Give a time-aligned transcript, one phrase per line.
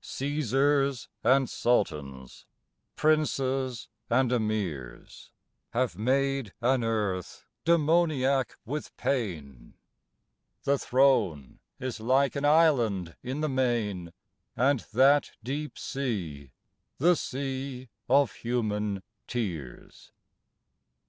[0.00, 2.46] Caesars and sultans,
[2.94, 5.32] princes and emirs
[5.70, 9.74] Have made an earth demoniac with pain.
[10.62, 14.12] The throne is like an island in the main,
[14.54, 16.52] And that deep sea
[16.98, 20.12] the sea of human tears.